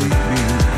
[0.00, 0.75] take me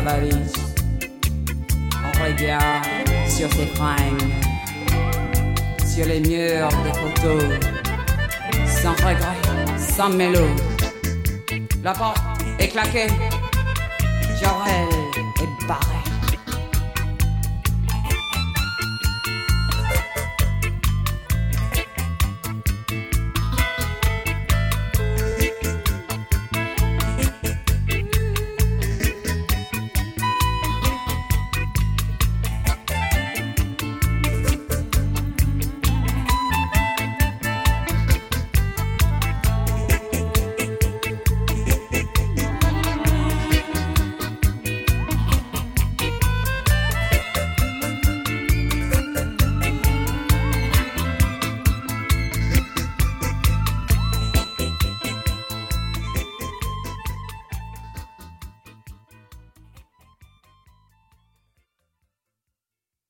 [0.00, 0.57] Joël